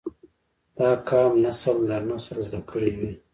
[0.77, 3.11] دا قام نسل در نسل زده کړي وي